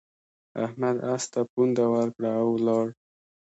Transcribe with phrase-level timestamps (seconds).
[0.65, 2.87] احمد اس ته پونده ورکړه او ولاړ.